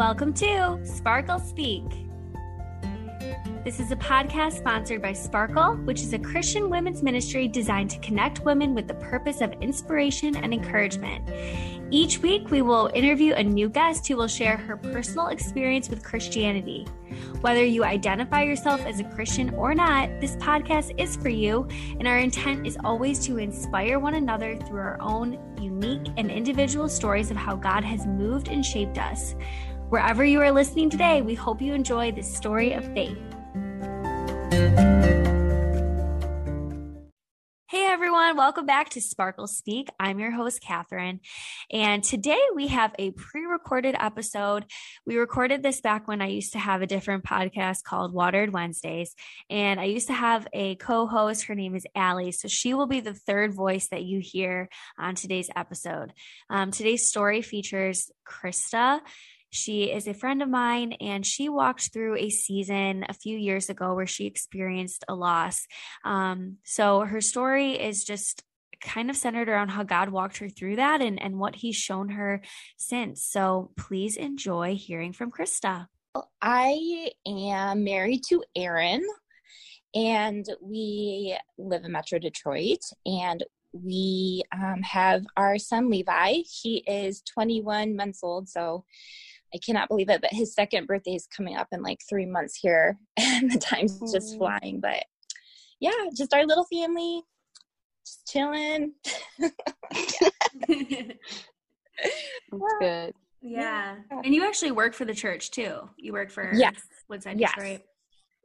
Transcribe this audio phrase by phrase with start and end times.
[0.00, 1.84] Welcome to Sparkle Speak.
[3.64, 7.98] This is a podcast sponsored by Sparkle, which is a Christian women's ministry designed to
[7.98, 11.28] connect women with the purpose of inspiration and encouragement.
[11.90, 16.02] Each week, we will interview a new guest who will share her personal experience with
[16.02, 16.86] Christianity.
[17.42, 22.08] Whether you identify yourself as a Christian or not, this podcast is for you, and
[22.08, 27.30] our intent is always to inspire one another through our own unique and individual stories
[27.30, 29.34] of how God has moved and shaped us.
[29.90, 33.18] Wherever you are listening today, we hope you enjoy this story of faith.
[37.66, 39.88] Hey everyone, welcome back to Sparkle Speak.
[39.98, 41.18] I'm your host, Catherine.
[41.72, 44.64] And today we have a pre recorded episode.
[45.06, 49.16] We recorded this back when I used to have a different podcast called Watered Wednesdays.
[49.48, 51.46] And I used to have a co host.
[51.46, 52.30] Her name is Allie.
[52.30, 56.12] So she will be the third voice that you hear on today's episode.
[56.48, 59.00] Um, today's story features Christa.
[59.50, 63.68] She is a friend of mine, and she walked through a season a few years
[63.68, 65.66] ago where she experienced a loss.
[66.04, 68.44] Um, so her story is just
[68.80, 72.10] kind of centered around how God walked her through that and, and what he's shown
[72.10, 72.40] her
[72.78, 73.26] since.
[73.26, 75.86] So please enjoy hearing from Christa.
[76.40, 79.04] I am married to Aaron,
[79.94, 82.80] and we live in Metro Detroit.
[83.04, 86.42] And we um, have our son Levi.
[86.44, 88.84] He is 21 months old, so
[89.54, 92.56] I cannot believe it, but his second birthday is coming up in like three months
[92.56, 94.80] here, and the time's just flying.
[94.80, 95.04] But
[95.80, 97.22] yeah, just our little family,
[98.06, 98.92] just chilling.
[99.38, 99.54] That's
[102.80, 103.14] good.
[103.42, 103.96] Yeah.
[104.10, 105.88] And you actually work for the church too.
[105.96, 106.74] You work for yes.
[107.08, 107.54] Woodside yes.
[107.54, 107.80] Detroit.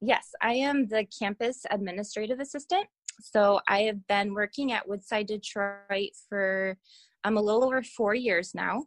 [0.01, 2.85] Yes, I am the campus administrative assistant.
[3.21, 6.77] So I have been working at Woodside Detroit for
[7.23, 8.83] um, a little over four years now.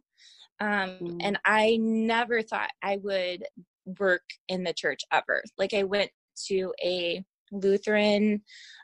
[0.59, 1.17] Um, mm.
[1.21, 3.43] And I never thought I would
[3.99, 5.43] work in the church ever.
[5.57, 6.11] Like I went
[6.47, 8.41] to a Lutheran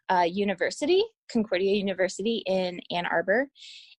[0.10, 3.48] uh, university, Concordia University in Ann Arbor.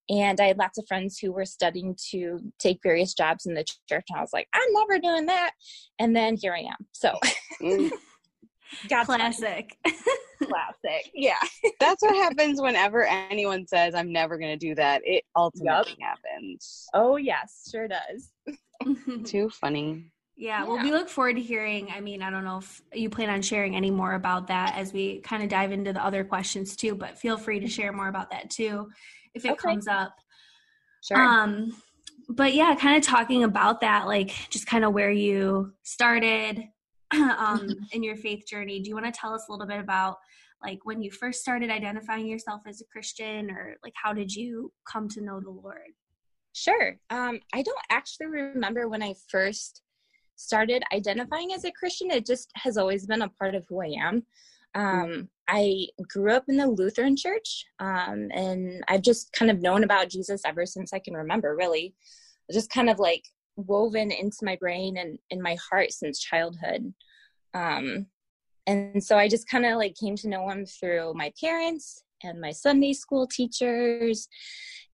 [0.09, 3.65] And I had lots of friends who were studying to take various jobs in the
[3.89, 4.05] church.
[4.09, 5.51] And I was like, I'm never doing that.
[5.99, 6.87] And then here I am.
[6.93, 7.13] So,
[8.89, 9.77] classic.
[10.43, 11.11] classic.
[11.15, 11.35] Yeah.
[11.81, 15.03] That's what happens whenever anyone says, I'm never going to do that.
[15.05, 16.19] It ultimately yep.
[16.25, 16.87] happens.
[16.95, 18.31] Oh, yes, sure does.
[19.25, 20.11] Too funny.
[20.39, 21.89] Yeah, well, we look forward to hearing.
[21.91, 24.93] I mean, I don't know if you plan on sharing any more about that as
[24.93, 28.09] we kind of dive into the other questions too, but feel free to share more
[28.09, 28.91] about that too
[29.35, 29.71] if it okay.
[29.71, 30.15] comes up.
[31.03, 31.19] Sure.
[31.19, 31.75] Um,
[32.29, 36.65] but yeah, kind of talking about that, like just kind of where you started
[37.15, 38.81] um, in your faith journey.
[38.81, 40.17] Do you want to tell us a little bit about
[40.63, 44.73] like when you first started identifying yourself as a Christian or like how did you
[44.91, 45.93] come to know the Lord?
[46.53, 46.97] Sure.
[47.11, 49.83] Um, I don't actually remember when I first
[50.37, 52.11] started identifying as a Christian.
[52.11, 54.23] It just has always been a part of who I am.
[54.75, 59.85] Um, I grew up in the Lutheran church, um, and I've just kind of known
[59.85, 61.95] about Jesus ever since I can remember, really.
[62.53, 63.25] Just kind of like
[63.57, 66.93] woven into my brain and in my heart since childhood.
[67.55, 68.07] Um,
[68.67, 72.41] and so I just kind of like came to know him through my parents and
[72.41, 74.29] my Sunday school teachers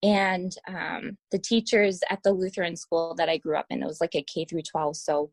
[0.02, 3.82] and um, the teachers at the Lutheran school that I grew up in.
[3.82, 4.96] It was like a K through 12.
[4.96, 5.30] So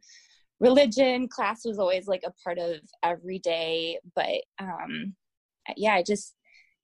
[0.60, 4.00] religion class was always like a part of every day.
[4.16, 5.16] But um,
[5.76, 6.36] yeah, I just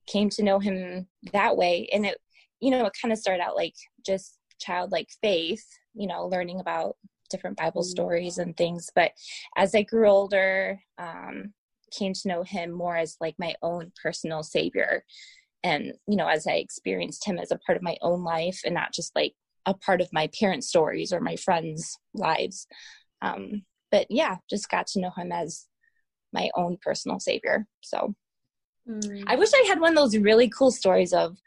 [0.07, 1.87] came to know him that way.
[1.93, 2.17] And it,
[2.59, 3.75] you know, it kind of started out like
[4.05, 6.97] just childlike faith, you know, learning about
[7.29, 7.87] different Bible mm.
[7.87, 8.89] stories and things.
[8.93, 9.11] But
[9.55, 11.53] as I grew older, um,
[11.97, 15.03] came to know him more as like my own personal savior.
[15.63, 18.75] And, you know, as I experienced him as a part of my own life and
[18.75, 19.33] not just like
[19.65, 22.67] a part of my parents' stories or my friends' lives.
[23.21, 25.67] Um, but yeah, just got to know him as
[26.33, 27.65] my own personal savior.
[27.81, 28.13] So
[28.87, 29.23] mm.
[29.25, 31.37] I wish I had one of those really cool stories of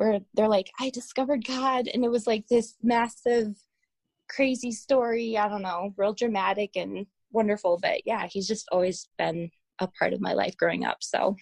[0.00, 3.54] where they're like, I discovered God, and it was like this massive
[4.30, 5.36] crazy story.
[5.36, 7.78] I don't know, real dramatic and wonderful.
[7.82, 10.98] But yeah, he's just always been a part of my life growing up.
[11.02, 11.36] So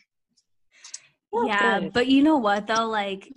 [1.32, 1.92] yeah, good.
[1.92, 2.88] but you know what though?
[2.88, 3.32] Like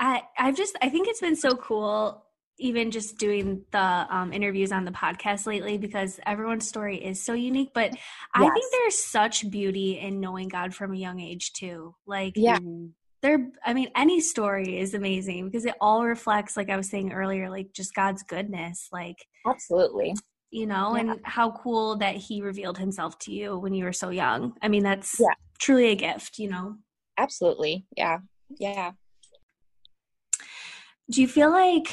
[0.00, 2.24] I I've just I think it's been so cool
[2.58, 7.34] even just doing the um, interviews on the podcast lately because everyone's story is so
[7.34, 7.70] unique.
[7.72, 8.02] But yes.
[8.34, 11.94] I think there's such beauty in knowing God from a young age too.
[12.06, 12.58] Like, yeah,
[13.22, 17.12] there i mean any story is amazing because it all reflects like i was saying
[17.12, 20.14] earlier like just god's goodness like absolutely
[20.50, 21.00] you know yeah.
[21.00, 24.68] and how cool that he revealed himself to you when you were so young i
[24.68, 25.34] mean that's yeah.
[25.58, 26.76] truly a gift you know
[27.18, 28.18] absolutely yeah
[28.58, 28.92] yeah
[31.10, 31.88] do you feel like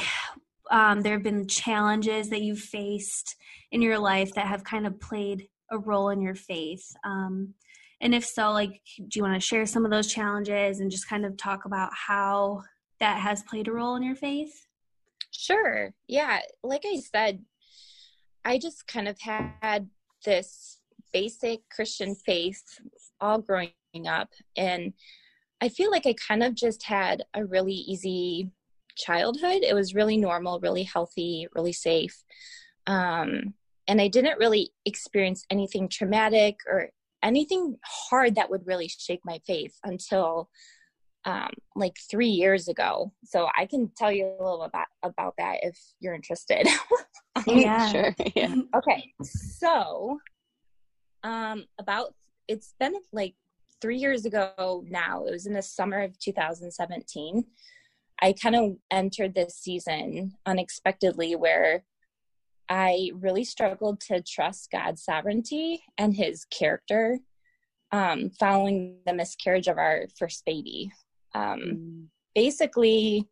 [0.72, 3.36] um, there have been challenges that you've faced
[3.72, 6.96] in your life that have kind of played a role in your faith.
[7.04, 7.54] Um,
[8.04, 11.08] and if so, like, do you want to share some of those challenges and just
[11.08, 12.62] kind of talk about how
[13.00, 14.68] that has played a role in your faith?
[15.32, 15.94] Sure.
[16.06, 16.42] Yeah.
[16.64, 17.46] Like I said,
[18.44, 19.88] I just kind of had
[20.26, 20.82] this
[21.14, 22.62] basic Christian faith
[23.22, 23.72] all growing
[24.06, 24.34] up.
[24.58, 24.92] And
[25.62, 28.52] I feel like I kind of just had a really easy
[28.98, 29.64] childhood.
[29.64, 32.22] It was really normal, really healthy, really safe.
[32.86, 33.54] Um,
[33.88, 36.90] and I didn't really experience anything traumatic or
[37.24, 40.50] anything hard that would really shake my faith until
[41.26, 43.14] um, like three years ago.
[43.24, 46.68] So I can tell you a little about about that if you're interested.
[47.48, 48.16] yeah, sure.
[48.36, 48.56] Yeah.
[48.76, 50.20] Okay, so
[51.24, 52.14] um, about
[52.48, 53.36] it's been like
[53.82, 55.24] three years ago now.
[55.26, 57.46] It was in the summer of 2017.
[58.22, 61.84] I kind of entered this season unexpectedly where
[62.74, 67.20] I really struggled to trust God's sovereignty and his character
[67.92, 70.92] um, following the miscarriage of our first baby.
[71.36, 72.06] Um, mm.
[72.34, 73.30] Basically,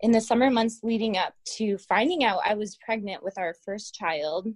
[0.00, 3.94] in the summer months leading up to finding out I was pregnant with our first
[3.94, 4.46] child,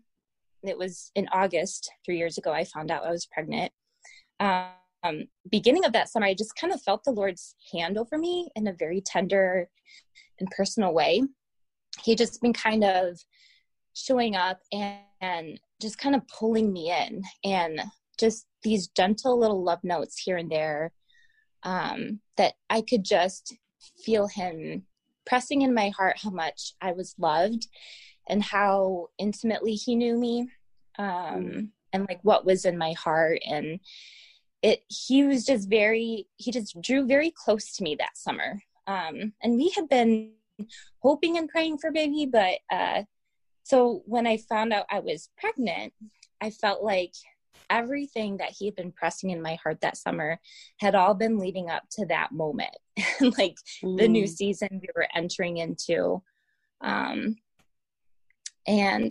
[0.62, 3.72] it was in August, three years ago, I found out I was pregnant.
[4.38, 8.50] Um, beginning of that summer, I just kind of felt the Lord's hand over me
[8.54, 9.70] in a very tender
[10.38, 11.22] and personal way.
[12.04, 13.18] He just been kind of
[13.94, 17.80] showing up and, and just kind of pulling me in and
[18.18, 20.92] just these gentle little love notes here and there
[21.62, 23.54] um, that I could just
[24.04, 24.84] feel him
[25.26, 27.66] pressing in my heart how much I was loved
[28.28, 30.48] and how intimately he knew me
[30.98, 33.40] um, and like what was in my heart.
[33.46, 33.80] And
[34.62, 38.62] it he was just very he just drew very close to me that summer.
[38.86, 40.32] Um, and we had been
[41.00, 43.02] hoping and praying for baby but uh,
[43.62, 45.92] so when I found out I was pregnant,
[46.40, 47.12] I felt like
[47.70, 50.38] everything that he had been pressing in my heart that summer
[50.78, 52.76] had all been leading up to that moment,
[53.20, 53.98] like mm.
[53.98, 54.28] the new mm.
[54.28, 56.22] season we were entering into.
[56.80, 57.36] Um,
[58.66, 59.10] and,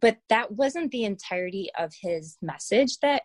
[0.00, 3.22] but that wasn't the entirety of his message that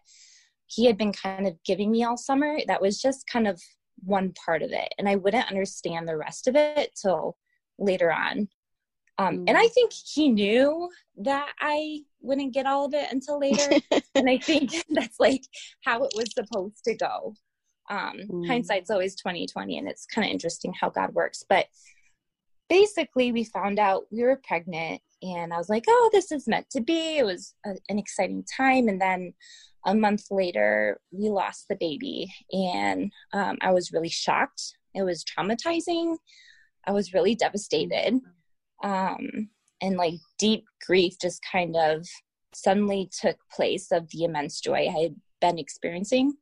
[0.68, 2.58] he had been kind of giving me all summer.
[2.68, 3.62] That was just kind of
[4.04, 4.94] one part of it.
[4.98, 7.38] And I wouldn't understand the rest of it till
[7.78, 8.50] later on.
[9.18, 9.46] Um.
[9.48, 9.72] And I mm.
[9.72, 13.80] think he knew that I wouldn't get all of it until later.
[14.16, 15.44] and I think that's like
[15.84, 17.34] how it was supposed to go.
[17.90, 18.48] Um, mm.
[18.48, 21.44] Hindsight's always 2020, and it's kind of interesting how God works.
[21.48, 21.68] But
[22.70, 26.70] basically, we found out we were pregnant, and I was like, oh, this is meant
[26.72, 27.18] to be.
[27.18, 28.88] It was a, an exciting time.
[28.88, 29.34] And then
[29.86, 34.76] a month later, we lost the baby, and um, I was really shocked.
[34.94, 36.18] It was traumatizing.
[36.88, 38.20] I was really devastated
[38.84, 39.50] um,
[39.82, 42.06] and like deep grief just kind of
[42.54, 46.34] suddenly took place of the immense joy I had been experiencing.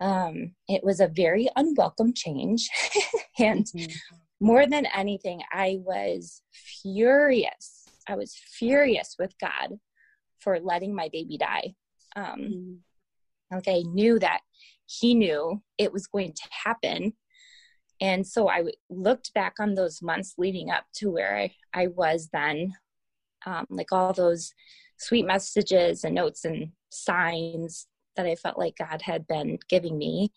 [0.00, 2.68] Um, it was a very unwelcome change.
[3.38, 3.92] and mm-hmm.
[4.40, 7.86] more than anything, I was furious.
[8.08, 9.78] I was furious with God
[10.40, 11.74] for letting my baby die.
[12.16, 13.54] Um, mm-hmm.
[13.56, 14.40] Like I knew that
[14.86, 17.12] He knew it was going to happen.
[18.00, 22.28] And so I looked back on those months leading up to where I, I was
[22.32, 22.74] then,
[23.44, 24.54] um, like all those
[24.98, 30.32] sweet messages and notes and signs that I felt like God had been giving me.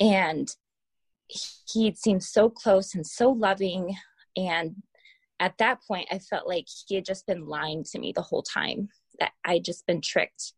[0.00, 0.48] And
[1.28, 3.94] he seemed so close and so loving.
[4.36, 4.76] And
[5.38, 8.42] at that point, I felt like he had just been lying to me the whole
[8.42, 8.88] time,
[9.20, 10.54] that I'd just been tricked.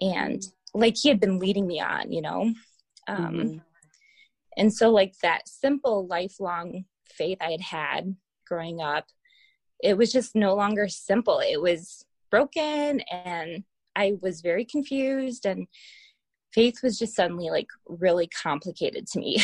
[0.00, 0.42] And
[0.74, 2.52] like he had been leading me on, you know?
[3.06, 3.58] Um, mm-hmm
[4.56, 9.06] and so, like that simple lifelong faith I had had growing up,
[9.82, 11.40] it was just no longer simple.
[11.40, 13.64] It was broken, and
[13.96, 15.66] I was very confused, and
[16.52, 19.42] faith was just suddenly like really complicated to me.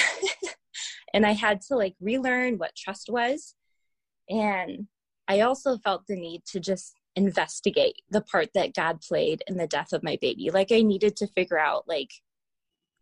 [1.14, 3.55] and I had to like relearn what trust was.
[4.29, 4.87] And
[5.26, 9.67] I also felt the need to just investigate the part that God played in the
[9.67, 10.50] death of my baby.
[10.50, 12.11] Like I needed to figure out like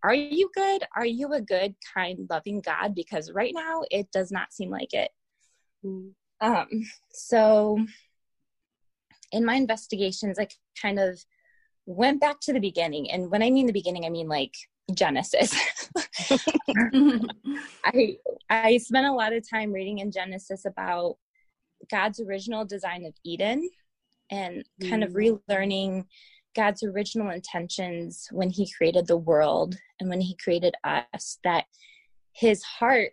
[0.03, 0.85] are you good?
[0.95, 2.95] Are you a good, kind, loving God?
[2.95, 5.11] Because right now it does not seem like it.
[5.85, 6.13] Mm.
[6.41, 6.69] Um,
[7.11, 7.85] so
[9.33, 10.49] in my investigations, I
[10.81, 11.19] kind of
[11.87, 13.11] went back to the beginning.
[13.11, 14.55] And when I mean the beginning, I mean like
[14.95, 15.55] Genesis.
[17.85, 18.17] I
[18.49, 21.17] I spent a lot of time reading in Genesis about
[21.91, 23.69] God's original design of Eden
[24.31, 25.07] and kind mm.
[25.07, 26.05] of relearning
[26.59, 31.65] God's original intentions when He created the world and when He created us, that
[32.33, 33.13] His heart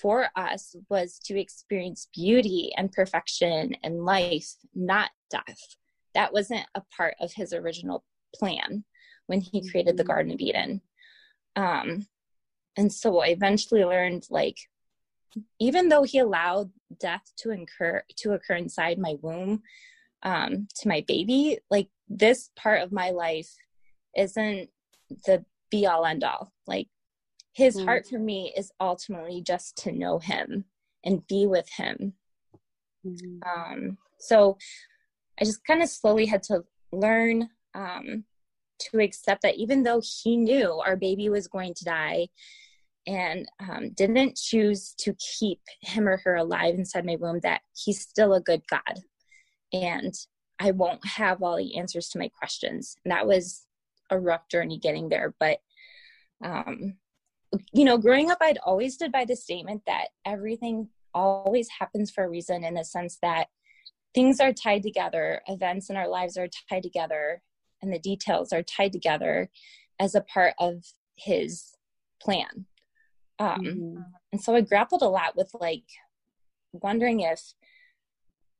[0.00, 5.76] for us was to experience beauty and perfection and life, not death.
[6.14, 8.84] That wasn't a part of his original plan
[9.26, 10.12] when he created the mm-hmm.
[10.12, 10.80] Garden of Eden.
[11.56, 12.06] Um,
[12.76, 14.58] and so I eventually learned like,
[15.58, 19.62] even though he allowed death to incur to occur inside my womb
[20.22, 23.50] um, to my baby, like this part of my life
[24.16, 24.70] isn't
[25.26, 26.52] the be all end all.
[26.66, 26.88] Like
[27.52, 27.84] his mm.
[27.84, 30.64] heart for me is ultimately just to know him
[31.04, 32.14] and be with him.
[33.06, 33.40] Mm.
[33.46, 34.58] Um, so
[35.40, 38.24] I just kind of slowly had to learn um,
[38.78, 42.28] to accept that even though he knew our baby was going to die
[43.06, 48.00] and um, didn't choose to keep him or her alive inside my womb, that he's
[48.00, 49.00] still a good God.
[49.72, 50.14] And
[50.58, 52.96] I won't have all the answers to my questions.
[53.04, 53.66] And that was
[54.10, 55.34] a rough journey getting there.
[55.38, 55.58] But,
[56.42, 56.94] um,
[57.72, 62.24] you know, growing up, I'd always stood by the statement that everything always happens for
[62.24, 63.48] a reason in the sense that
[64.14, 67.42] things are tied together, events in our lives are tied together,
[67.82, 69.50] and the details are tied together
[69.98, 70.84] as a part of
[71.16, 71.74] his
[72.20, 72.66] plan.
[73.38, 74.00] Um, mm-hmm.
[74.32, 75.84] And so I grappled a lot with like
[76.72, 77.40] wondering if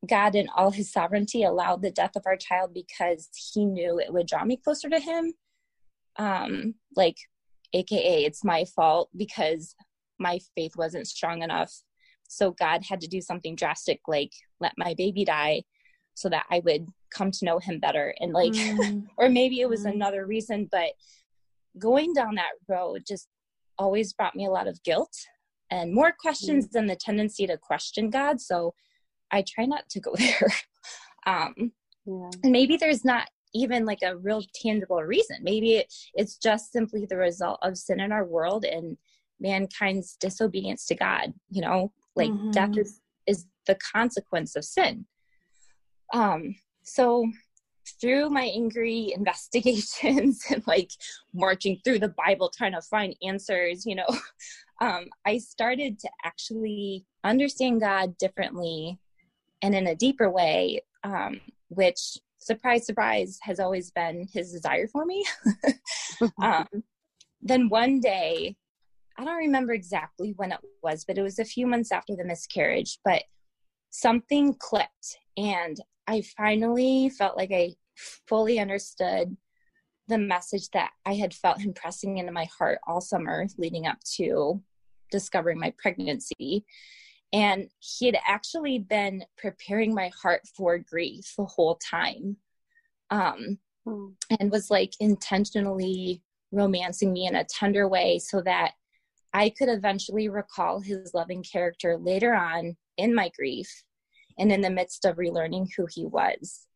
[0.06, 4.12] God, in all his sovereignty, allowed the death of our child because he knew it
[4.12, 5.34] would draw me closer to him.
[6.16, 7.16] Um, like,
[7.72, 9.75] AKA, it's my fault because
[10.18, 11.72] my faith wasn't strong enough.
[12.28, 15.62] So God had to do something drastic, like let my baby die
[16.14, 18.14] so that I would come to know him better.
[18.20, 19.04] And like, mm.
[19.18, 19.92] or maybe it was mm.
[19.92, 20.92] another reason, but
[21.78, 23.28] going down that road just
[23.78, 25.14] always brought me a lot of guilt
[25.70, 26.70] and more questions mm.
[26.72, 28.40] than the tendency to question God.
[28.40, 28.75] So
[29.30, 30.52] I try not to go there.
[31.26, 31.73] um,
[32.04, 32.30] yeah.
[32.42, 35.38] And maybe there's not even like a real tangible reason.
[35.42, 38.97] Maybe it, it's just simply the result of sin in our world and
[39.40, 41.33] mankind's disobedience to God.
[41.50, 42.50] You know, like mm-hmm.
[42.50, 45.06] death is is the consequence of sin.
[46.12, 47.26] Um, so
[48.00, 50.90] through my angry investigations and like
[51.35, 54.06] marching through the Bible trying to find answers, you know,
[54.80, 58.99] um, I started to actually understand God differently
[59.62, 65.04] and in a deeper way, um, which surprise, surprise, has always been his desire for
[65.04, 65.25] me.
[66.42, 66.66] um,
[67.40, 68.56] then one day,
[69.18, 72.25] I don't remember exactly when it was, but it was a few months after the
[72.25, 73.22] miscarriage, but
[73.90, 77.75] something clicked and I finally felt like I
[78.28, 79.36] fully understood
[80.08, 83.98] the message that I had felt him pressing into my heart all summer leading up
[84.16, 84.62] to
[85.10, 86.64] discovering my pregnancy.
[87.37, 92.38] And he had actually been preparing my heart for grief the whole time.
[93.11, 94.14] Um, mm.
[94.40, 98.73] and was like intentionally romancing me in a tender way so that
[99.33, 103.71] I could eventually recall his loving character later on in my grief
[104.38, 106.66] and in the midst of relearning who he was.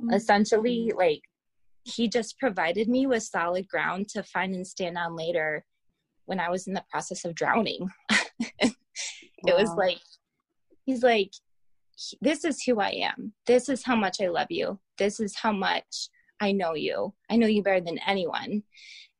[0.00, 0.14] Mm-hmm.
[0.14, 1.22] Essentially, like
[1.84, 5.64] he just provided me with solid ground to find and stand on later
[6.24, 7.90] when I was in the process of drowning.
[9.46, 10.00] it was like,
[10.84, 11.32] he's like,
[12.20, 13.32] this is who I am.
[13.46, 14.78] This is how much I love you.
[14.98, 16.08] This is how much
[16.40, 17.14] I know you.
[17.30, 18.62] I know you better than anyone.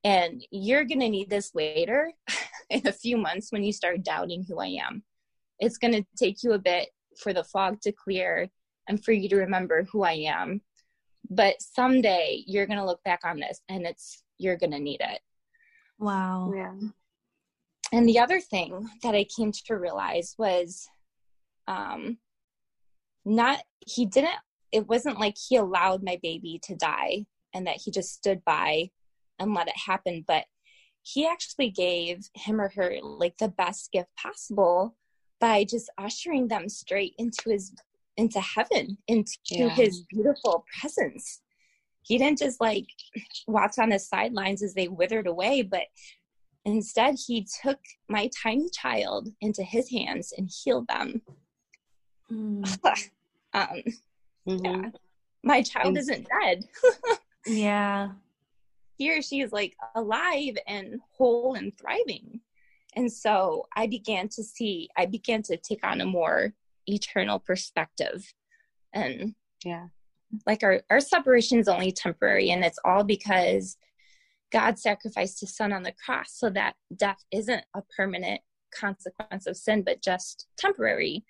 [0.05, 2.13] And you're going to need this later
[2.71, 5.05] in a few months when you start doubting who I am.
[5.61, 6.89] It's going to take you a bit
[7.23, 8.49] for the fog to clear
[8.89, 10.61] and for you to remember who I am.
[11.31, 15.01] But someday you're going to look back on this and it's, you're going to need
[15.01, 15.21] it.
[16.01, 16.53] Wow.
[16.55, 16.75] Yeah.
[17.93, 20.89] And the other thing that I came to realize was
[21.69, 22.19] um,
[23.25, 24.35] not, he didn't,
[24.73, 28.91] it wasn't like he allowed my baby to die and that he just stood by
[29.39, 30.45] and let it happen, but
[31.03, 34.97] he actually gave him or her like the best gift possible
[35.41, 37.73] by just ushering them straight into his
[38.17, 39.69] into heaven into yeah.
[39.71, 41.41] his beautiful presence
[42.03, 42.85] he didn't just like
[43.47, 45.85] watch on the sidelines as they withered away but
[46.65, 47.79] instead he took
[48.09, 51.21] my tiny child into his hands and healed them
[52.31, 52.65] mm.
[53.55, 53.69] um
[54.49, 54.65] mm-hmm.
[54.65, 54.91] yeah
[55.43, 56.65] my child and, isn't dead
[57.47, 58.11] yeah
[58.97, 62.41] he or she is like alive and whole and thriving
[62.95, 66.53] and so I began to see, I began to take on a more
[66.87, 68.33] eternal perspective.
[68.93, 69.87] And yeah,
[70.47, 73.77] like our, our separation is only temporary, and it's all because
[74.53, 78.41] God sacrificed his son on the cross so that death isn't a permanent
[78.75, 81.25] consequence of sin, but just temporary.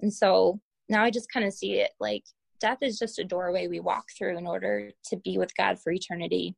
[0.00, 2.24] And so now I just kind of see it like
[2.60, 5.92] death is just a doorway we walk through in order to be with God for
[5.92, 6.54] eternity.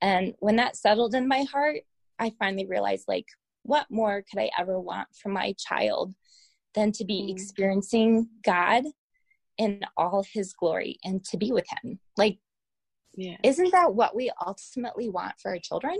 [0.00, 1.80] And when that settled in my heart,
[2.18, 3.26] I finally realized like
[3.62, 6.14] what more could I ever want from my child
[6.74, 7.30] than to be mm.
[7.30, 8.84] experiencing God
[9.58, 11.98] in all his glory and to be with him?
[12.16, 12.38] Like,
[13.14, 13.36] yeah.
[13.42, 15.96] isn't that what we ultimately want for our children?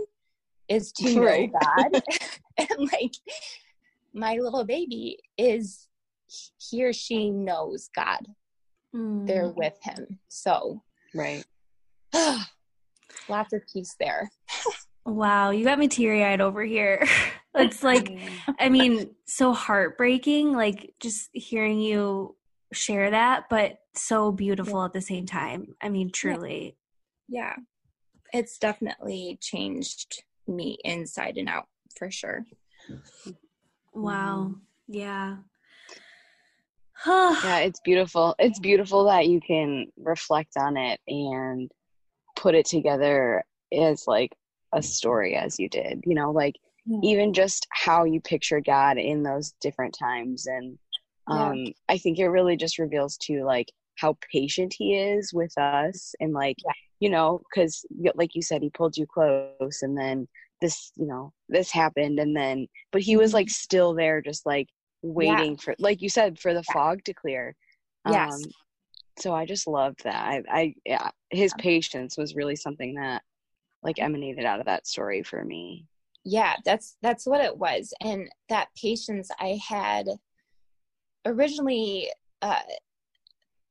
[0.67, 1.51] Is to know right.
[1.51, 2.01] God.
[2.57, 3.13] and like,
[4.13, 5.87] my little baby is
[6.57, 8.19] he or she knows God.
[8.95, 9.27] Mm.
[9.27, 10.19] They're with him.
[10.27, 11.43] So, right.
[13.29, 14.29] lots of peace there.
[15.05, 17.07] wow, you got me teary eyed over here.
[17.55, 18.17] it's like,
[18.59, 22.35] I mean, so heartbreaking, like just hearing you
[22.73, 24.85] share that, but so beautiful yeah.
[24.85, 25.75] at the same time.
[25.81, 26.77] I mean, truly.
[27.29, 27.53] Yeah.
[27.55, 27.55] yeah.
[28.39, 31.67] It's definitely changed me inside and out
[31.97, 32.45] for sure.
[33.93, 34.55] Wow.
[34.87, 35.37] Yeah.
[37.07, 38.35] yeah, it's beautiful.
[38.39, 41.71] It's beautiful that you can reflect on it and
[42.35, 44.35] put it together as like
[44.73, 46.03] a story as you did.
[46.05, 46.55] You know, like
[46.85, 46.99] yeah.
[47.03, 50.77] even just how you picture God in those different times and
[51.27, 51.71] um yeah.
[51.87, 56.33] I think it really just reveals to like how patient he is with us and
[56.33, 56.71] like yeah.
[56.99, 60.27] you know cuz like you said he pulled you close and then
[60.61, 63.63] this you know this happened and then but he was like mm-hmm.
[63.65, 64.67] still there just like
[65.01, 65.61] waiting yeah.
[65.61, 66.73] for like you said for the yeah.
[66.73, 67.55] fog to clear
[68.09, 68.41] yes um,
[69.17, 73.21] so i just loved that i i yeah his patience was really something that
[73.83, 75.85] like emanated out of that story for me
[76.25, 80.05] yeah that's that's what it was and that patience i had
[81.25, 82.09] originally
[82.41, 82.59] uh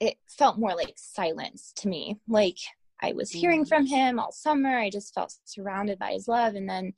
[0.01, 2.57] it felt more like silence to me like
[3.01, 4.77] I was hearing from him all summer.
[4.77, 6.55] I just felt surrounded by his love.
[6.55, 6.95] And then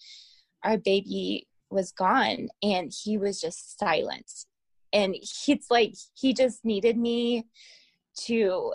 [0.64, 4.30] our baby was gone and he was just silent.
[4.92, 7.46] And it's like he just needed me
[8.22, 8.72] to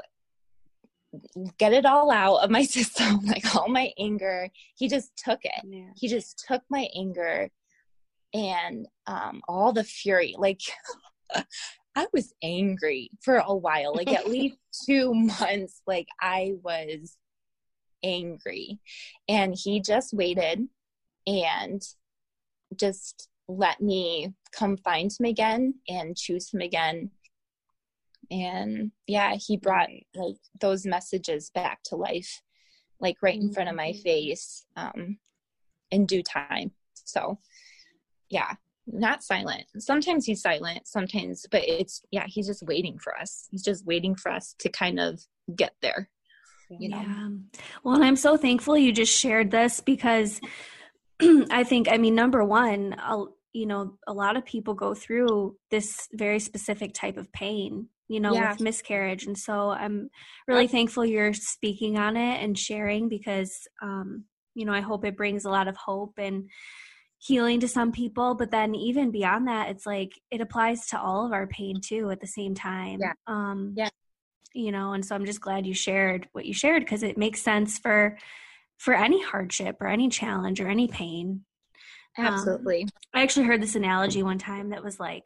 [1.58, 4.50] get it all out of my system, like all my anger.
[4.76, 5.66] He just took it.
[5.66, 5.90] Yeah.
[5.96, 7.50] He just took my anger
[8.34, 10.36] and um, all the fury.
[10.38, 10.62] Like
[11.96, 15.82] I was angry for a while, like at least two months.
[15.88, 17.18] Like I was
[18.04, 18.80] angry.
[19.28, 20.68] And he just waited
[21.26, 21.82] and
[22.76, 27.12] just let me come find him again and choose him again.
[28.32, 32.42] And yeah, he brought like those messages back to life,
[33.00, 34.02] like right in front of my mm-hmm.
[34.02, 35.20] face um,
[35.92, 36.72] in due time.
[37.06, 37.38] So
[38.30, 38.56] yeah,
[38.88, 39.64] not silent.
[39.78, 43.48] Sometimes he's silent, sometimes, but it's, yeah, he's just waiting for us.
[43.52, 45.22] He's just waiting for us to kind of
[45.56, 46.10] get there.
[46.70, 46.98] You know?
[46.98, 47.30] Yeah.
[47.84, 50.40] Well, and I'm so thankful you just shared this because
[51.22, 55.56] I think, I mean, number one, I'll, you know, a lot of people go through
[55.72, 58.52] this very specific type of pain, you know, yeah.
[58.52, 59.26] with miscarriage.
[59.26, 60.10] And so I'm
[60.48, 65.16] really thankful you're speaking on it and sharing because, um, you know, I hope it
[65.16, 66.50] brings a lot of hope and
[67.26, 71.26] healing to some people but then even beyond that it's like it applies to all
[71.26, 73.00] of our pain too at the same time.
[73.02, 73.14] Yeah.
[73.26, 73.90] Um yeah.
[74.54, 77.42] you know and so i'm just glad you shared what you shared because it makes
[77.42, 78.18] sense for
[78.78, 81.46] for any hardship or any challenge or any pain.
[82.18, 82.84] Absolutely.
[82.84, 85.24] Um, i actually heard this analogy one time that was like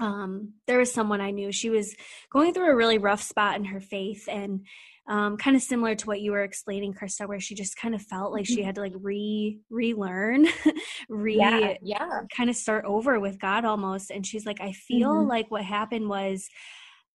[0.00, 1.94] um there was someone i knew she was
[2.32, 4.66] going through a really rough spot in her faith and
[5.06, 8.02] um, kind of similar to what you were explaining, Christa, where she just kind of
[8.02, 8.64] felt like she mm-hmm.
[8.64, 10.46] had to like re relearn,
[11.08, 14.10] re yeah, yeah, kind of start over with God almost.
[14.10, 15.28] And she's like, I feel mm-hmm.
[15.28, 16.48] like what happened was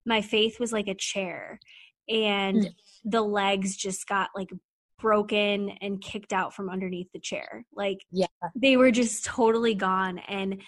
[0.06, 1.60] my faith was like a chair,
[2.08, 3.10] and mm-hmm.
[3.10, 4.52] the legs just got like
[4.99, 7.65] broken and kicked out from underneath the chair.
[7.73, 10.19] Like, yeah, they were just totally gone.
[10.19, 10.62] And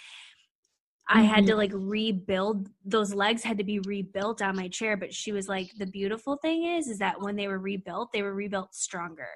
[1.13, 1.58] I had to mm-hmm.
[1.58, 4.95] like rebuild those legs had to be rebuilt on my chair.
[4.95, 8.21] But she was like, the beautiful thing is, is that when they were rebuilt, they
[8.21, 9.28] were rebuilt stronger.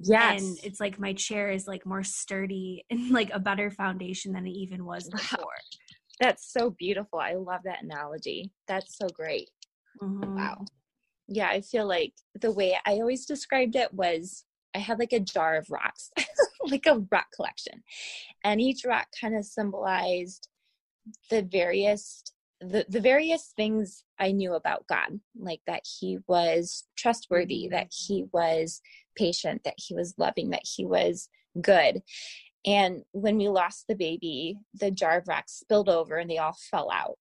[0.00, 0.42] Yes.
[0.42, 4.46] And it's like my chair is like more sturdy and like a better foundation than
[4.46, 5.46] it even was before.
[6.20, 7.18] That's so beautiful.
[7.20, 8.52] I love that analogy.
[8.66, 9.50] That's so great.
[10.02, 10.36] Mm-hmm.
[10.36, 10.64] Wow.
[11.26, 14.44] Yeah, I feel like the way I always described it was
[14.74, 16.10] I had like a jar of rocks,
[16.64, 17.82] like a rock collection.
[18.44, 20.48] And each rock kind of symbolized
[21.30, 22.22] the various
[22.60, 27.74] the, the various things I knew about God, like that he was trustworthy, mm-hmm.
[27.74, 28.80] that he was
[29.16, 31.28] patient, that he was loving, that he was
[31.60, 32.02] good.
[32.66, 36.56] And when we lost the baby, the jar of rocks spilled over and they all
[36.70, 37.18] fell out.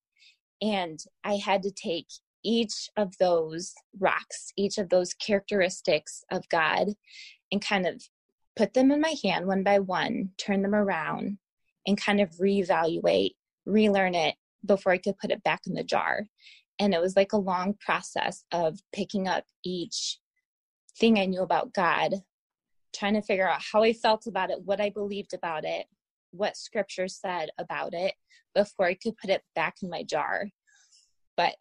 [0.62, 2.08] And I had to take
[2.44, 6.90] each of those rocks, each of those characteristics of God,
[7.52, 8.02] and kind of
[8.56, 11.38] put them in my hand one by one, turn them around,
[11.86, 13.36] and kind of reevaluate
[13.68, 16.28] relearn it before I could put it back in the jar.
[16.80, 20.20] And it was like a long process of picking up each
[21.00, 22.16] thing I knew about God,
[22.96, 25.86] trying to figure out how I felt about it, what I believed about it,
[26.32, 28.14] what scripture said about it
[28.54, 30.50] before I could put it back in my jar.
[31.36, 31.56] But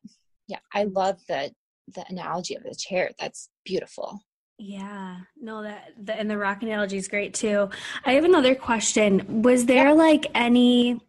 [0.49, 1.53] yeah, I love the
[1.95, 3.11] the analogy of the chair.
[3.19, 4.19] That's beautiful.
[4.59, 7.69] Yeah, no, that the, and the rock analogy is great too.
[8.05, 9.43] I have another question.
[9.43, 11.01] Was there like any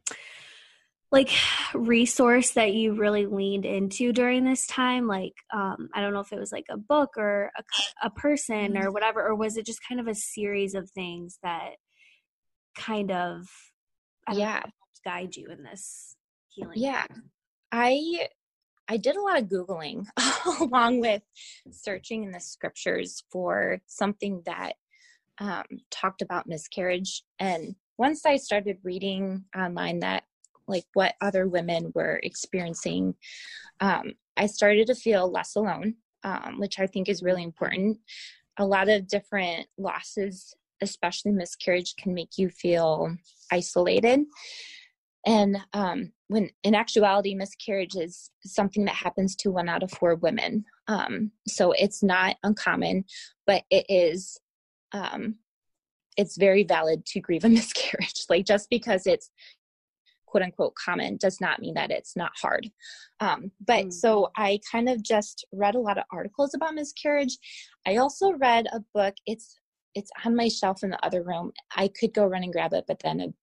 [1.11, 1.29] like
[1.73, 5.07] resource that you really leaned into during this time?
[5.07, 7.63] Like, um, I don't know if it was like a book or a,
[8.07, 8.93] a person or mm-hmm.
[8.93, 11.71] whatever, or was it just kind of a series of things that
[12.75, 13.47] kind of
[14.31, 14.71] yeah know,
[15.03, 16.15] guide you in this
[16.49, 16.77] healing?
[16.77, 17.05] Yeah,
[17.71, 18.27] I
[18.87, 20.05] I did a lot of Googling
[20.61, 21.21] along with
[21.71, 24.73] searching in the scriptures for something that
[25.39, 27.23] um, talked about miscarriage.
[27.39, 30.23] And once I started reading online that,
[30.67, 33.15] like, what other women were experiencing,
[33.79, 37.99] um, I started to feel less alone, um, which I think is really important.
[38.57, 43.15] A lot of different losses, especially miscarriage, can make you feel
[43.51, 44.21] isolated.
[45.25, 50.15] And um, when in actuality, miscarriage is something that happens to one out of four
[50.15, 50.65] women.
[50.87, 53.05] Um, so it's not uncommon,
[53.45, 54.39] but it is,
[54.93, 55.35] um,
[56.15, 58.25] it's very valid to grieve a miscarriage.
[58.29, 59.29] like just because it's
[60.27, 62.69] quote unquote common does not mean that it's not hard.
[63.19, 63.89] Um, but mm-hmm.
[63.89, 67.37] so I kind of just read a lot of articles about miscarriage.
[67.85, 69.15] I also read a book.
[69.25, 69.57] It's
[69.95, 71.51] it's on my shelf in the other room.
[71.75, 73.33] I could go run and grab it, but then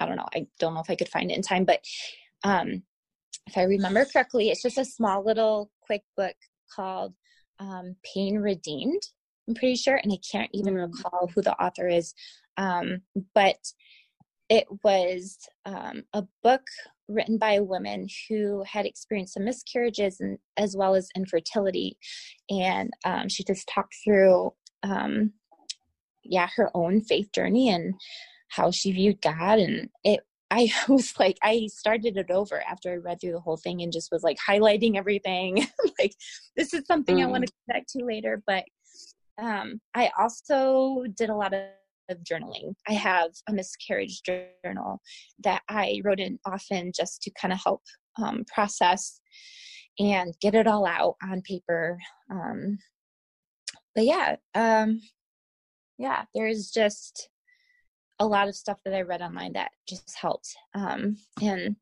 [0.00, 0.26] I don't know.
[0.34, 1.80] I don't know if I could find it in time, but
[2.42, 2.82] um,
[3.46, 6.34] if I remember correctly, it's just a small little quick book
[6.74, 7.14] called
[7.60, 9.02] um, Pain Redeemed.
[9.48, 10.92] I'm pretty sure, and I can't even mm.
[10.92, 12.14] recall who the author is.
[12.56, 13.02] Um,
[13.34, 13.58] but
[14.48, 16.62] it was um, a book
[17.08, 21.96] written by a woman who had experienced some miscarriages and as well as infertility,
[22.50, 25.32] and um, she just talked through, um,
[26.22, 27.94] yeah, her own faith journey and
[28.48, 29.58] how she viewed God.
[29.58, 33.56] And it, I was like, I started it over after I read through the whole
[33.56, 35.66] thing and just was like highlighting everything.
[35.98, 36.14] like,
[36.56, 37.22] this is something mm.
[37.22, 38.42] I want to come back to later.
[38.46, 38.64] But
[39.38, 41.62] um, I also did a lot of
[42.08, 42.74] of journaling.
[42.88, 45.00] I have a miscarriage journal
[45.44, 47.82] that I wrote in often just to kind of help
[48.18, 49.20] um, process
[49.98, 51.98] and get it all out on paper.
[52.30, 52.78] Um,
[53.94, 55.00] but yeah, um,
[55.98, 57.30] yeah, there's just
[58.18, 60.54] a lot of stuff that I read online that just helped.
[60.74, 61.76] Um, and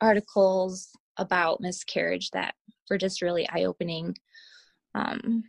[0.00, 2.54] articles about miscarriage that
[2.88, 4.16] were just really eye opening.
[4.94, 5.44] Um,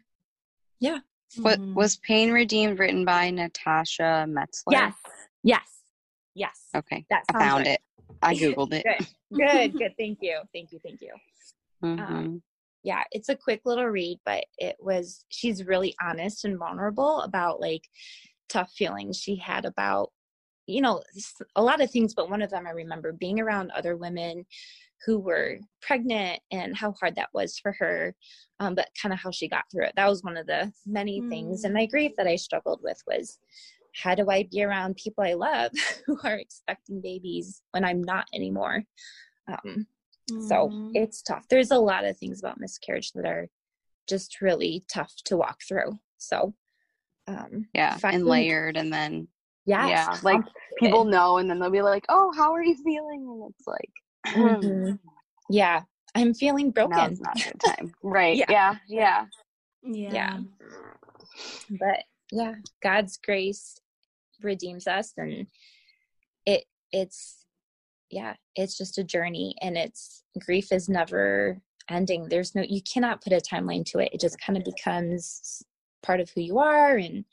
[0.80, 1.00] yeah.
[1.38, 1.74] What mm-hmm.
[1.74, 4.72] was Pain Redeemed written by Natasha Metzler?
[4.72, 4.94] Yes.
[5.44, 5.68] Yes.
[6.36, 6.62] Yes.
[6.76, 7.06] Okay.
[7.10, 7.74] That I found right.
[7.74, 7.82] it.
[8.22, 8.86] I googled it.
[9.34, 9.38] good.
[9.38, 9.78] Good.
[9.78, 9.94] Good.
[9.98, 10.40] Thank you.
[10.54, 10.80] Thank you.
[10.84, 11.14] Thank you.
[11.84, 12.02] Mm-hmm.
[12.02, 12.44] Um,
[12.84, 17.62] yeah, it's a quick little read, but it was she's really honest and vulnerable about
[17.62, 17.84] like
[18.50, 20.12] tough feelings she had about
[20.68, 21.02] you know
[21.56, 24.46] a lot of things but one of them i remember being around other women
[25.06, 28.16] who were pregnant and how hard that was for her
[28.62, 29.94] um, but kind of how she got through it.
[29.96, 31.30] That was one of the many mm.
[31.30, 33.40] things in my grief that i struggled with was
[33.96, 35.72] how do i be around people i love
[36.06, 38.84] who are expecting babies when i'm not anymore?
[39.48, 39.88] Um,
[40.32, 40.48] mm.
[40.48, 41.46] so it's tough.
[41.50, 43.50] There's a lot of things about miscarriage that are
[44.08, 46.00] just really tough to walk through.
[46.18, 46.54] So
[47.28, 49.28] um yeah and layered and then
[49.66, 50.42] yes, yeah like
[50.80, 53.28] people know and then they'll be like oh how are you feeling?
[53.28, 53.92] And it's like
[54.28, 54.96] mm-hmm.
[55.50, 55.82] yeah
[56.16, 56.98] i'm feeling broken.
[56.98, 57.94] Now's not good time.
[58.04, 58.46] Right yeah.
[58.50, 59.26] yeah yeah.
[59.84, 60.14] Yeah.
[60.14, 60.40] Yeah.
[61.70, 63.78] But yeah god's grace
[64.42, 65.48] redeems us and
[66.46, 67.46] it it's
[68.10, 72.28] yeah it's just a journey and it's grief is never ending.
[72.30, 74.10] There's no you cannot put a timeline to it.
[74.14, 75.64] It just kind of becomes
[76.04, 77.26] part of who you are and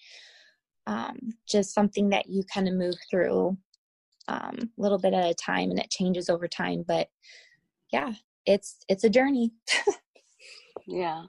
[0.87, 3.49] um, just something that you kind of move through.
[3.49, 3.59] um,
[4.29, 7.09] a little bit at a time and it changes over time but
[7.93, 8.13] yeah
[8.47, 9.53] it's it's a journey
[10.87, 11.23] yeah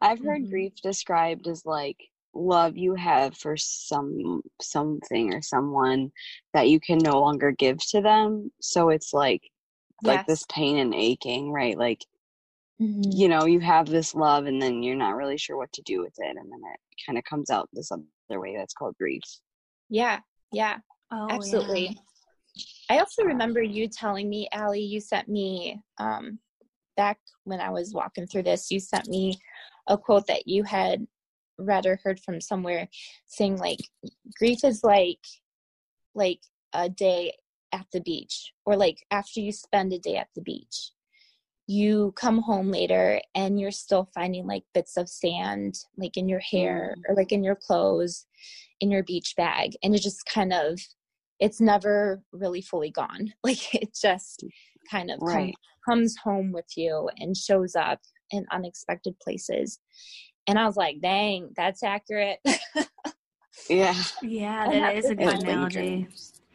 [0.00, 0.50] i've heard mm-hmm.
[0.50, 1.98] grief described as like
[2.34, 6.10] love you have for some something or someone
[6.52, 9.42] that you can no longer give to them so it's like
[10.02, 10.16] yes.
[10.16, 12.04] like this pain and aching right like
[12.80, 13.00] mm-hmm.
[13.10, 16.00] you know you have this love and then you're not really sure what to do
[16.00, 19.22] with it and then it kind of comes out this other way that's called grief
[19.88, 20.18] yeah
[20.52, 20.76] yeah
[21.12, 22.00] oh, absolutely yeah.
[22.90, 26.38] I also remember you telling me Allie, you sent me um
[26.96, 29.38] back when i was walking through this you sent me
[29.88, 31.06] a quote that you had
[31.58, 32.88] read or heard from somewhere
[33.26, 33.80] saying like
[34.38, 35.20] grief is like
[36.14, 36.40] like
[36.72, 37.32] a day
[37.72, 40.90] at the beach or like after you spend a day at the beach
[41.66, 46.40] you come home later and you're still finding like bits of sand like in your
[46.40, 47.02] hair mm.
[47.08, 48.26] or like in your clothes
[48.80, 50.78] in your beach bag and it just kind of
[51.40, 53.32] it's never really fully gone.
[53.44, 54.44] Like it just
[54.90, 55.54] kind of Right.
[55.86, 59.78] come, comes home with you and shows up in unexpected places.
[60.48, 62.38] And I was like, dang, that's accurate.
[63.70, 63.94] Yeah.
[64.22, 66.08] Yeah, that's a good fun analogy.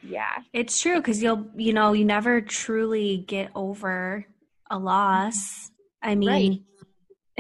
[0.04, 0.36] yeah.
[0.54, 4.26] It's true because you'll, you know, you never truly get over
[4.70, 5.72] a loss.
[6.04, 6.64] I mean,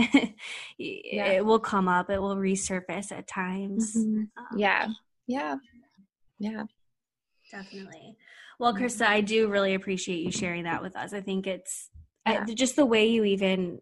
[0.77, 3.95] it will come up, it will resurface at times.
[3.95, 4.29] Mhm.
[4.35, 4.87] Um, Yeah.
[5.27, 5.55] Yeah.
[6.39, 6.63] Yeah.
[7.51, 8.15] Definitely.
[8.59, 11.13] Well, Christa, I do really appreciate you sharing that with us.
[11.13, 11.89] I think it's
[12.25, 13.81] I, just the way you even,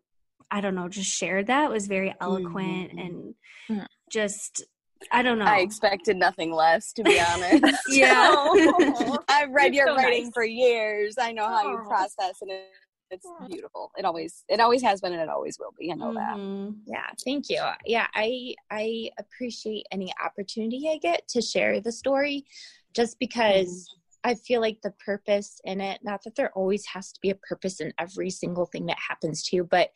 [0.49, 2.99] I don't know, just shared that was very eloquent Mhm.
[2.99, 3.35] and
[3.69, 3.87] Mhm.
[4.09, 4.63] just,
[5.11, 5.45] I don't know.
[5.45, 7.61] I expected nothing less, to be honest.
[7.87, 8.47] Yeah.
[8.55, 10.33] So, I've read You're your so writing nice.
[10.33, 11.15] for years.
[11.19, 11.87] I know how you Oh.
[11.87, 12.67] process, and it,
[13.11, 13.47] it's Aw.
[13.47, 13.91] beautiful.
[13.97, 15.91] It always, it always has been, and it always will be.
[15.91, 16.37] I know that.
[16.37, 16.79] Mhm.
[16.85, 17.61] Yeah, thank you.
[17.85, 22.45] Yeah, I I appreciate any opportunity I get to share the story
[22.95, 23.87] just because
[24.23, 27.35] I feel like the purpose in it, not that there always has to be a
[27.35, 29.89] purpose in every single thing that happens to you, but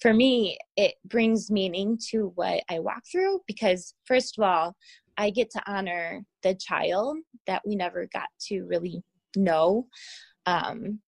[0.00, 4.76] for me, it brings meaning to what I walk through because first of all,
[5.18, 9.02] I get to honor the child that we never got to really
[9.34, 9.86] know.
[10.44, 11.00] Um,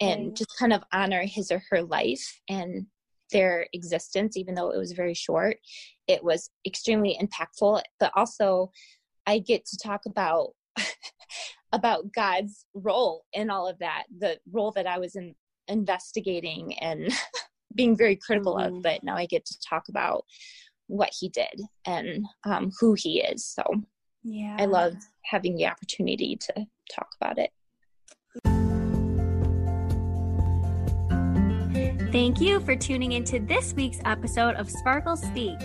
[0.00, 2.86] and just kind of honor his or her life and
[3.32, 5.56] their existence, even though it was very short.
[6.06, 8.70] It was extremely impactful, but also
[9.26, 10.54] I get to talk about
[11.72, 15.34] about God's role in all of that, the role that I was in
[15.68, 17.12] investigating and
[17.74, 18.78] being very critical Mhm.
[18.78, 20.24] of, but now I get to talk about
[20.86, 23.44] what he did and um, who he is.
[23.44, 23.62] So
[24.22, 24.56] Yeah.
[24.58, 27.50] I love having the opportunity to talk about it.
[32.10, 35.58] Thank you for tuning into this week's episode of Sparkle Speak.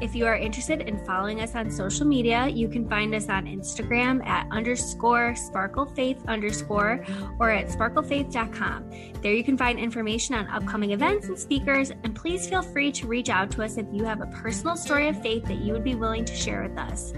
[0.00, 3.44] If you are interested in following us on social media, you can find us on
[3.44, 7.04] Instagram at underscore sparklefaith underscore
[7.38, 8.90] or at sparklefaith.com.
[9.20, 13.06] There you can find information on upcoming events and speakers, and please feel free to
[13.06, 15.84] reach out to us if you have a personal story of faith that you would
[15.84, 17.12] be willing to share with us.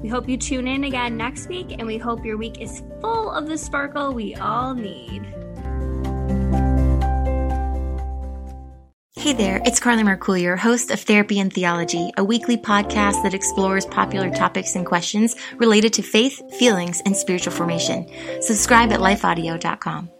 [0.00, 3.32] We hope you tune in again next week, and we hope your week is full
[3.32, 5.26] of the sparkle we all need.
[9.22, 13.86] Hey there, it's Carly Mercourier, host of Therapy and Theology, a weekly podcast that explores
[13.86, 18.04] popular topics and questions related to faith, feelings, and spiritual formation.
[18.40, 20.10] Subscribe at lifeaudio.com.